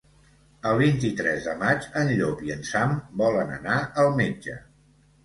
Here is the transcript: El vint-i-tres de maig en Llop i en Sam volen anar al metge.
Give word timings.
El 0.67 0.77
vint-i-tres 0.77 1.43
de 1.49 1.53
maig 1.59 1.85
en 2.01 2.09
Llop 2.21 2.41
i 2.47 2.53
en 2.55 2.63
Sam 2.71 2.97
volen 3.21 3.53
anar 3.59 3.77
al 4.05 4.11
metge. 4.23 4.57